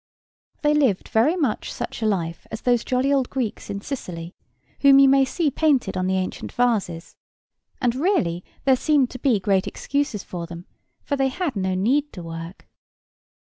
[0.63, 4.33] They lived very much such a life as those jolly old Greeks in Sicily,
[4.79, 7.15] whom you may see painted on the ancient vases,
[7.79, 10.65] and really there seemed to be great excuses for them,
[11.03, 12.67] for they had no need to work.